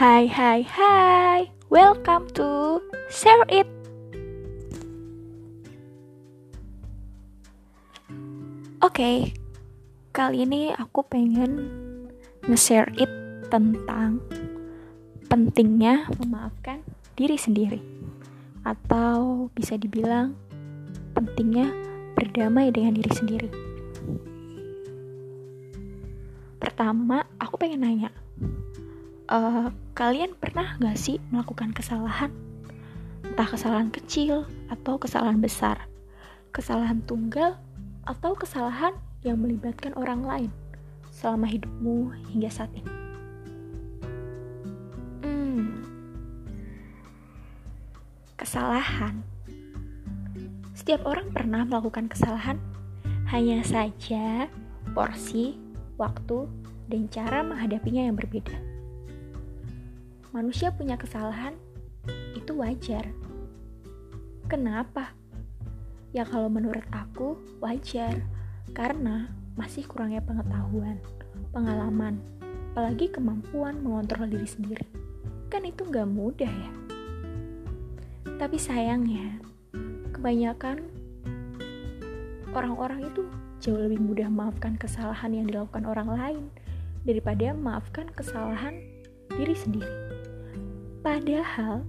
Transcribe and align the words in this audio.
Hai 0.00 0.32
hai 0.32 0.64
hai 0.64 1.52
Welcome 1.68 2.32
to 2.32 2.80
Share 3.12 3.44
It. 3.52 3.68
Oke 8.80 8.80
okay, 8.80 9.16
Kali 10.16 10.48
ini 10.48 10.72
aku 10.72 11.04
pengen 11.04 11.68
Nge-share 12.48 12.88
it 12.96 13.12
tentang 13.52 14.24
Pentingnya 15.28 16.08
memaafkan 16.16 16.80
diri 17.20 17.36
sendiri. 17.36 17.84
Atau 18.64 19.52
bisa 19.52 19.76
dibilang 19.76 20.32
Pentingnya 21.12 21.76
berdamai 22.16 22.72
dengan 22.72 22.96
diri 22.96 23.12
sendiri. 23.12 23.50
Pertama, 26.56 27.28
aku 27.36 27.60
pengen 27.60 27.84
nanya 27.84 28.08
uh, 29.30 29.68
kalian 30.00 30.32
pernah 30.32 30.80
gak 30.80 30.96
sih 30.96 31.20
melakukan 31.28 31.76
kesalahan? 31.76 32.32
Entah 33.20 33.44
kesalahan 33.44 33.92
kecil 33.92 34.48
atau 34.72 34.96
kesalahan 34.96 35.44
besar, 35.44 35.92
kesalahan 36.56 37.04
tunggal 37.04 37.60
atau 38.08 38.32
kesalahan 38.32 38.96
yang 39.20 39.36
melibatkan 39.36 39.92
orang 40.00 40.24
lain 40.24 40.50
selama 41.12 41.44
hidupmu 41.52 42.16
hingga 42.32 42.48
saat 42.48 42.72
ini. 42.72 42.92
Hmm, 45.20 45.84
kesalahan. 48.40 49.20
Setiap 50.72 51.04
orang 51.04 51.28
pernah 51.28 51.68
melakukan 51.68 52.08
kesalahan, 52.08 52.56
hanya 53.28 53.60
saja 53.68 54.48
porsi, 54.96 55.60
waktu, 56.00 56.48
dan 56.88 57.04
cara 57.12 57.44
menghadapinya 57.44 58.08
yang 58.08 58.16
berbeda 58.16 58.69
manusia 60.30 60.70
punya 60.70 60.94
kesalahan, 60.94 61.58
itu 62.38 62.54
wajar. 62.54 63.10
Kenapa? 64.46 65.14
Ya 66.10 66.26
kalau 66.26 66.50
menurut 66.50 66.86
aku 66.90 67.38
wajar, 67.62 68.18
karena 68.74 69.30
masih 69.58 69.86
kurangnya 69.86 70.22
pengetahuan, 70.22 70.98
pengalaman, 71.50 72.18
apalagi 72.74 73.10
kemampuan 73.10 73.82
mengontrol 73.82 74.30
diri 74.30 74.46
sendiri. 74.46 74.86
Kan 75.50 75.66
itu 75.66 75.82
gak 75.86 76.06
mudah 76.06 76.50
ya. 76.50 76.72
Tapi 78.38 78.56
sayangnya, 78.58 79.42
kebanyakan 80.14 80.86
orang-orang 82.54 83.06
itu 83.06 83.26
jauh 83.60 83.78
lebih 83.78 84.00
mudah 84.00 84.26
memaafkan 84.30 84.74
kesalahan 84.78 85.30
yang 85.34 85.46
dilakukan 85.46 85.84
orang 85.86 86.08
lain 86.10 86.44
daripada 87.04 87.52
memaafkan 87.54 88.08
kesalahan 88.14 88.78
diri 89.36 89.54
sendiri. 89.54 90.09
Padahal, 91.00 91.80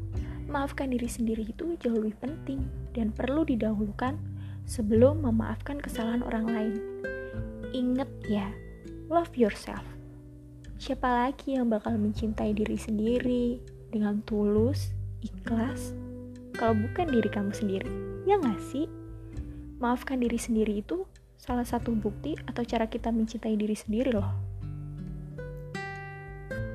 maafkan 0.47 0.95
diri 0.95 1.07
sendiri 1.07 1.43
itu 1.43 1.75
jauh 1.83 1.99
lebih 1.99 2.15
penting 2.23 2.63
dan 2.95 3.11
perlu 3.11 3.43
didahulukan 3.43 4.15
sebelum 4.63 5.27
memaafkan 5.27 5.83
kesalahan 5.83 6.23
orang 6.23 6.45
lain. 6.47 6.75
Ingat 7.75 8.07
ya, 8.31 8.47
love 9.11 9.31
yourself. 9.35 9.83
Siapa 10.79 11.05
lagi 11.05 11.59
yang 11.59 11.67
bakal 11.67 11.99
mencintai 11.99 12.55
diri 12.55 12.79
sendiri 12.79 13.59
dengan 13.91 14.23
tulus, 14.23 14.95
ikhlas, 15.21 15.93
kalau 16.55 16.73
bukan 16.73 17.11
diri 17.11 17.29
kamu 17.29 17.51
sendiri? 17.51 17.91
Ya 18.23 18.39
nggak 18.39 18.63
sih? 18.63 18.87
Maafkan 19.77 20.23
diri 20.23 20.39
sendiri 20.39 20.81
itu 20.81 21.03
salah 21.35 21.65
satu 21.65 21.91
bukti 21.93 22.37
atau 22.47 22.61
cara 22.63 22.87
kita 22.87 23.11
mencintai 23.11 23.59
diri 23.59 23.75
sendiri 23.75 24.13
loh. 24.13 24.50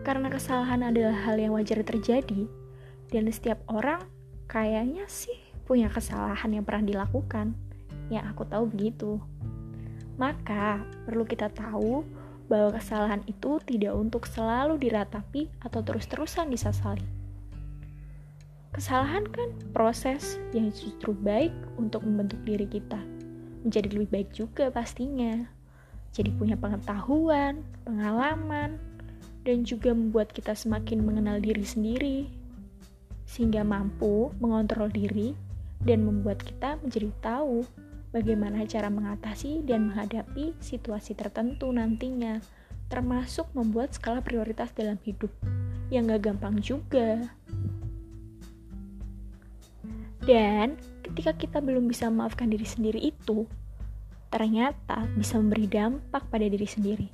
Karena 0.06 0.30
kesalahan 0.30 0.86
adalah 0.86 1.18
hal 1.26 1.34
yang 1.34 1.58
wajar 1.58 1.82
terjadi, 1.82 2.46
dan 3.10 3.26
setiap 3.26 3.58
orang 3.66 4.06
kayaknya 4.46 5.02
sih 5.10 5.34
punya 5.66 5.90
kesalahan 5.90 6.54
yang 6.54 6.62
pernah 6.62 6.86
dilakukan. 6.86 7.58
Yang 8.06 8.24
aku 8.30 8.42
tahu 8.46 8.70
begitu. 8.70 9.18
Maka, 10.14 10.86
perlu 11.10 11.26
kita 11.26 11.50
tahu 11.50 12.06
bahwa 12.46 12.78
kesalahan 12.78 13.26
itu 13.26 13.58
tidak 13.66 13.98
untuk 13.98 14.30
selalu 14.30 14.78
diratapi 14.78 15.50
atau 15.58 15.82
terus-terusan 15.82 16.54
disesali. 16.54 17.02
Kesalahan 18.70 19.26
kan 19.26 19.50
proses 19.74 20.38
yang 20.54 20.70
justru 20.70 21.18
baik 21.18 21.50
untuk 21.82 22.06
membentuk 22.06 22.38
diri 22.46 22.70
kita. 22.70 23.02
Menjadi 23.66 23.90
lebih 23.90 24.10
baik 24.14 24.30
juga 24.30 24.70
pastinya. 24.70 25.50
Jadi 26.14 26.30
punya 26.30 26.54
pengetahuan, 26.54 27.66
pengalaman, 27.82 28.78
dan 29.46 29.62
juga 29.62 29.94
membuat 29.94 30.34
kita 30.34 30.58
semakin 30.58 31.06
mengenal 31.06 31.38
diri 31.38 31.62
sendiri, 31.62 32.18
sehingga 33.30 33.62
mampu 33.62 34.34
mengontrol 34.42 34.90
diri 34.90 35.38
dan 35.86 36.02
membuat 36.02 36.42
kita 36.42 36.82
menjadi 36.82 37.14
tahu 37.22 37.62
bagaimana 38.10 38.66
cara 38.66 38.90
mengatasi 38.90 39.62
dan 39.62 39.86
menghadapi 39.94 40.58
situasi 40.58 41.14
tertentu 41.14 41.70
nantinya, 41.70 42.42
termasuk 42.90 43.46
membuat 43.54 43.94
skala 43.94 44.18
prioritas 44.18 44.74
dalam 44.74 44.98
hidup 45.06 45.30
yang 45.94 46.10
gak 46.10 46.26
gampang 46.26 46.58
juga. 46.58 47.22
Dan 50.26 50.74
ketika 51.06 51.38
kita 51.38 51.58
belum 51.62 51.86
bisa 51.86 52.10
memaafkan 52.10 52.50
diri 52.50 52.66
sendiri 52.66 52.98
itu, 52.98 53.46
ternyata 54.26 55.06
bisa 55.14 55.38
memberi 55.38 55.70
dampak 55.70 56.26
pada 56.26 56.50
diri 56.50 56.66
sendiri. 56.66 57.06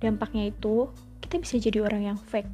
Dampaknya 0.00 0.48
itu 0.48 0.88
kita 1.30 1.46
bisa 1.46 1.62
jadi 1.62 1.78
orang 1.86 2.02
yang 2.10 2.18
fake. 2.18 2.50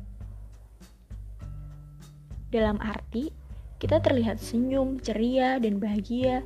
Dalam 2.52 2.76
arti, 2.84 3.32
kita 3.80 4.04
terlihat 4.04 4.36
senyum, 4.36 5.00
ceria, 5.00 5.56
dan 5.56 5.80
bahagia, 5.80 6.44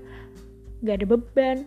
gak 0.87 1.03
ada 1.03 1.07
beban. 1.11 1.67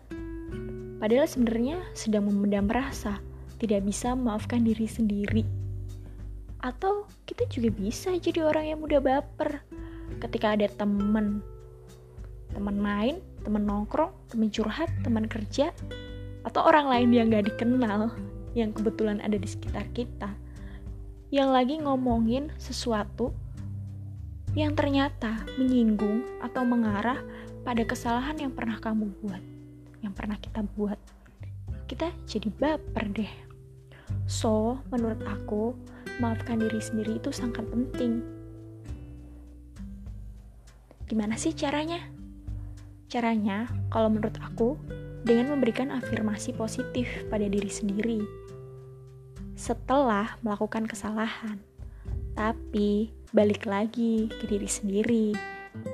Padahal 1.03 1.27
sebenarnya 1.27 1.83
sedang 1.91 2.31
memendam 2.31 2.71
rasa, 2.71 3.19
tidak 3.59 3.83
bisa 3.83 4.15
memaafkan 4.15 4.63
diri 4.63 4.87
sendiri. 4.87 5.43
Atau 6.63 7.11
kita 7.27 7.43
juga 7.51 7.67
bisa 7.75 8.15
jadi 8.15 8.47
orang 8.47 8.71
yang 8.71 8.79
mudah 8.79 9.03
baper 9.03 9.67
ketika 10.23 10.55
ada 10.55 10.71
temen. 10.71 11.43
Teman 12.55 12.79
main, 12.79 13.19
teman 13.43 13.67
nongkrong, 13.67 14.15
teman 14.31 14.47
curhat, 14.47 14.87
teman 15.03 15.27
kerja, 15.27 15.75
atau 16.47 16.63
orang 16.63 16.87
lain 16.87 17.11
yang 17.11 17.27
gak 17.35 17.51
dikenal 17.51 18.15
yang 18.55 18.71
kebetulan 18.71 19.19
ada 19.19 19.35
di 19.35 19.49
sekitar 19.51 19.83
kita 19.91 20.31
yang 21.33 21.49
lagi 21.49 21.81
ngomongin 21.81 22.53
sesuatu 22.61 23.33
yang 24.53 24.77
ternyata 24.77 25.41
menyinggung 25.57 26.21
atau 26.45 26.61
mengarah 26.61 27.17
pada 27.65 27.81
kesalahan 27.89 28.37
yang 28.37 28.53
pernah 28.53 28.77
kamu 28.77 29.09
buat, 29.17 29.41
yang 30.05 30.13
pernah 30.13 30.37
kita 30.37 30.61
buat. 30.77 31.01
Kita 31.89 32.13
jadi 32.29 32.53
baper 32.53 33.05
deh. 33.17 33.33
So, 34.29 34.77
menurut 34.93 35.25
aku, 35.25 35.73
maafkan 36.21 36.61
diri 36.61 36.77
sendiri 36.77 37.17
itu 37.17 37.33
sangat 37.33 37.65
penting. 37.65 38.21
Gimana 41.09 41.33
sih 41.33 41.57
caranya? 41.57 41.97
Caranya, 43.09 43.65
kalau 43.89 44.13
menurut 44.13 44.37
aku, 44.37 44.77
dengan 45.25 45.57
memberikan 45.57 45.89
afirmasi 45.89 46.53
positif 46.53 47.09
pada 47.33 47.49
diri 47.49 47.73
sendiri 47.73 48.21
setelah 49.63 50.35
melakukan 50.43 50.83
kesalahan. 50.83 51.55
Tapi 52.35 53.15
balik 53.31 53.63
lagi 53.63 54.27
ke 54.27 54.43
diri 54.43 54.67
sendiri. 54.67 55.31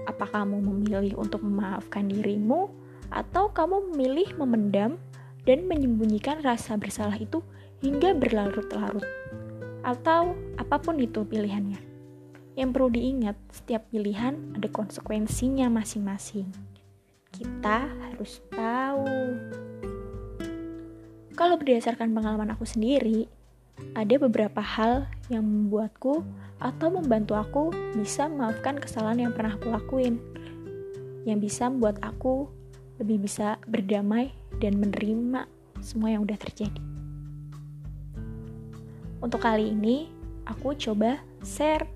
Apa 0.09 0.25
kamu 0.25 0.65
memilih 0.65 1.13
untuk 1.21 1.45
memaafkan 1.45 2.09
dirimu 2.09 2.73
atau 3.13 3.53
kamu 3.53 3.93
memilih 3.93 4.33
memendam 4.41 4.97
dan 5.45 5.69
menyembunyikan 5.69 6.41
rasa 6.41 6.81
bersalah 6.81 7.13
itu 7.21 7.45
hingga 7.85 8.17
berlarut-larut? 8.17 9.05
Atau 9.85 10.33
apa 10.57 10.81
pun 10.81 10.97
itu 10.97 11.21
pilihannya. 11.21 11.77
Yang 12.57 12.69
perlu 12.73 12.89
diingat, 12.89 13.37
setiap 13.53 13.85
pilihan 13.93 14.35
ada 14.57 14.67
konsekuensinya 14.67 15.69
masing-masing. 15.69 16.49
Kita 17.29 17.85
harus 17.87 18.41
tahu. 18.49 19.07
Kalau 21.39 21.55
berdasarkan 21.55 22.11
pengalaman 22.11 22.51
aku 22.51 22.67
sendiri, 22.67 23.31
ada 23.97 24.15
beberapa 24.21 24.61
hal 24.61 25.09
yang 25.27 25.43
membuatku 25.43 26.23
atau 26.59 26.87
membantu 26.91 27.33
aku 27.39 27.63
bisa 27.95 28.27
memaafkan 28.27 28.77
kesalahan 28.77 29.29
yang 29.29 29.33
pernah 29.33 29.55
aku 29.55 29.71
lakuin. 29.71 30.19
Yang 31.23 31.51
bisa 31.51 31.71
membuat 31.71 31.99
aku 32.03 32.47
lebih 32.99 33.23
bisa 33.23 33.59
berdamai 33.67 34.35
dan 34.59 34.79
menerima 34.79 35.47
semua 35.79 36.11
yang 36.11 36.27
udah 36.27 36.35
terjadi. 36.35 36.81
Untuk 39.19 39.43
kali 39.43 39.71
ini, 39.71 40.07
aku 40.47 40.75
coba 40.75 41.19
share 41.43 41.87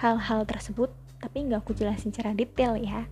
hal-hal 0.00 0.44
tersebut, 0.48 0.88
tapi 1.20 1.48
nggak 1.48 1.64
aku 1.64 1.72
jelasin 1.76 2.12
secara 2.12 2.32
detail 2.32 2.76
ya. 2.76 3.04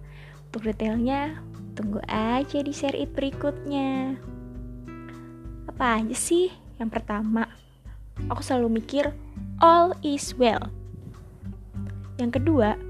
Untuk 0.49 0.67
detailnya, 0.67 1.41
tunggu 1.77 2.01
aja 2.09 2.59
di 2.61 2.73
share 2.73 2.97
it 2.97 3.13
berikutnya. 3.13 4.17
Apa 5.69 6.01
aja 6.01 6.17
sih 6.17 6.51
yang 6.81 6.89
pertama, 6.89 7.45
aku 8.33 8.41
selalu 8.41 8.81
mikir, 8.81 9.13
all 9.61 9.93
is 10.01 10.33
well. 10.41 10.73
Yang 12.17 12.41
kedua, 12.41 12.81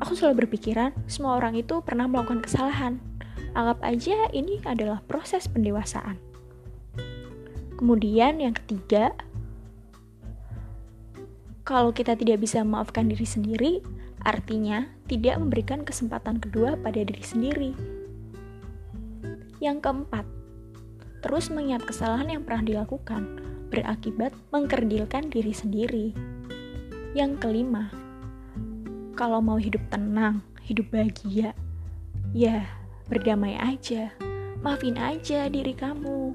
aku 0.00 0.16
selalu 0.16 0.48
berpikiran 0.48 0.96
semua 1.04 1.36
orang 1.36 1.60
itu 1.60 1.84
pernah 1.84 2.08
melakukan 2.08 2.40
kesalahan. 2.40 2.96
Anggap 3.52 3.84
aja 3.84 4.32
ini 4.32 4.56
adalah 4.64 5.04
proses 5.04 5.44
pendewasaan. 5.52 6.16
Kemudian 7.76 8.40
yang 8.40 8.56
ketiga, 8.56 9.12
kalau 11.64 11.92
kita 11.92 12.16
tidak 12.16 12.40
bisa 12.40 12.64
memaafkan 12.64 13.08
diri 13.08 13.28
sendiri, 13.28 13.72
artinya 14.24 14.88
tidak 15.08 15.36
memberikan 15.36 15.84
kesempatan 15.84 16.40
kedua 16.40 16.80
pada 16.80 17.04
diri 17.04 17.24
sendiri. 17.24 17.72
Yang 19.60 19.76
keempat, 19.84 20.24
terus 21.20 21.52
mengingat 21.52 21.84
kesalahan 21.84 22.28
yang 22.28 22.42
pernah 22.44 22.64
dilakukan 22.64 23.50
berakibat 23.70 24.34
mengkerdilkan 24.50 25.30
diri 25.30 25.54
sendiri. 25.54 26.06
Yang 27.14 27.38
kelima, 27.38 27.88
kalau 29.14 29.38
mau 29.38 29.56
hidup 29.56 29.80
tenang, 29.88 30.42
hidup 30.66 30.90
bahagia, 30.90 31.54
ya 32.34 32.66
berdamai 33.06 33.54
aja, 33.58 34.10
maafin 34.62 34.98
aja 34.98 35.46
diri 35.46 35.72
kamu. 35.72 36.34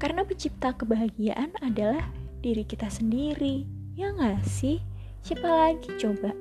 Karena 0.00 0.26
pencipta 0.26 0.74
kebahagiaan 0.74 1.54
adalah 1.62 2.02
diri 2.42 2.66
kita 2.66 2.90
sendiri. 2.90 3.64
Ya 3.94 4.10
nggak 4.10 4.42
sih? 4.42 4.82
Siapa 5.22 5.46
lagi 5.46 5.94
coba? 6.00 6.34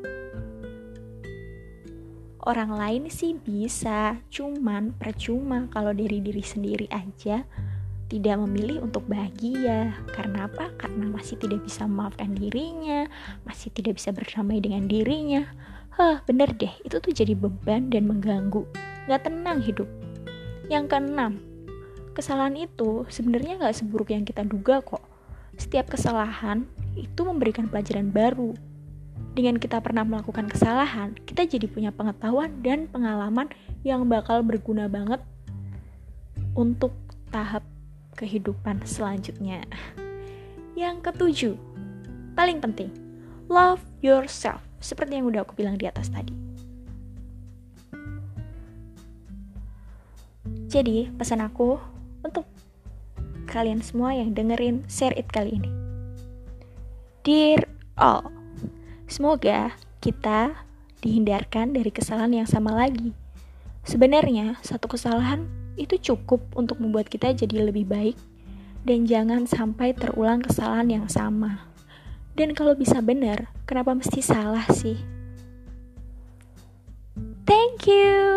Orang 2.41 2.73
lain 2.73 3.05
sih 3.05 3.37
bisa, 3.37 4.17
cuman 4.33 4.97
percuma 4.97 5.69
kalau 5.69 5.93
dari 5.93 6.17
diri 6.25 6.41
sendiri 6.41 6.89
aja 6.89 7.45
tidak 8.09 8.35
memilih 8.41 8.81
untuk 8.81 9.05
bahagia. 9.05 9.93
Karena 10.09 10.49
apa? 10.49 10.73
Karena 10.73 11.05
masih 11.05 11.37
tidak 11.37 11.61
bisa 11.61 11.85
memaafkan 11.85 12.33
dirinya, 12.33 13.05
masih 13.45 13.69
tidak 13.69 14.01
bisa 14.01 14.09
berdamai 14.09 14.57
dengan 14.57 14.89
dirinya. 14.89 15.45
Hah, 15.93 16.25
bener 16.25 16.49
deh, 16.57 16.73
itu 16.81 16.97
tuh 16.97 17.13
jadi 17.13 17.37
beban 17.37 17.93
dan 17.93 18.09
mengganggu. 18.09 18.65
Gak 19.05 19.29
tenang 19.29 19.61
hidup. 19.61 19.85
Yang 20.65 20.97
keenam, 20.97 21.45
kesalahan 22.17 22.57
itu 22.57 23.05
sebenarnya 23.05 23.61
gak 23.61 23.77
seburuk 23.77 24.09
yang 24.09 24.25
kita 24.25 24.41
duga 24.41 24.81
kok. 24.81 25.05
Setiap 25.61 25.93
kesalahan 25.93 26.65
itu 26.97 27.21
memberikan 27.21 27.69
pelajaran 27.69 28.09
baru. 28.09 28.70
Dengan 29.31 29.55
kita 29.55 29.79
pernah 29.79 30.03
melakukan 30.03 30.51
kesalahan, 30.51 31.15
kita 31.23 31.47
jadi 31.47 31.63
punya 31.71 31.95
pengetahuan 31.95 32.51
dan 32.59 32.91
pengalaman 32.91 33.47
yang 33.87 34.03
bakal 34.11 34.43
berguna 34.43 34.91
banget 34.91 35.23
untuk 36.51 36.91
tahap 37.31 37.63
kehidupan 38.19 38.83
selanjutnya. 38.83 39.63
Yang 40.75 40.95
ketujuh, 41.07 41.55
paling 42.35 42.59
penting, 42.59 42.91
love 43.47 43.79
yourself. 44.03 44.59
Seperti 44.83 45.15
yang 45.15 45.31
udah 45.31 45.47
aku 45.47 45.55
bilang 45.55 45.79
di 45.79 45.87
atas 45.87 46.11
tadi. 46.11 46.35
Jadi, 50.67 51.07
pesan 51.15 51.39
aku 51.39 51.79
untuk 52.23 52.43
kalian 53.47 53.79
semua 53.79 54.11
yang 54.11 54.35
dengerin 54.35 54.83
share 54.91 55.15
it 55.15 55.27
kali 55.31 55.55
ini. 55.55 55.71
Dear 57.23 57.63
all, 57.99 58.40
semoga 59.11 59.75
kita 59.99 60.55
dihindarkan 61.03 61.75
dari 61.75 61.91
kesalahan 61.91 62.41
yang 62.41 62.47
sama 62.47 62.71
lagi. 62.71 63.11
Sebenarnya, 63.83 64.55
satu 64.63 64.87
kesalahan 64.87 65.43
itu 65.75 65.99
cukup 65.99 66.39
untuk 66.55 66.79
membuat 66.79 67.11
kita 67.11 67.35
jadi 67.35 67.67
lebih 67.67 67.91
baik, 67.91 68.15
dan 68.87 69.03
jangan 69.03 69.43
sampai 69.43 69.91
terulang 69.91 70.39
kesalahan 70.39 70.87
yang 70.87 71.07
sama. 71.11 71.67
Dan 72.39 72.55
kalau 72.55 72.71
bisa 72.71 73.03
benar, 73.03 73.51
kenapa 73.67 73.91
mesti 73.91 74.23
salah 74.23 74.63
sih? 74.71 74.95
Thank 77.43 77.91
you. 77.91 78.30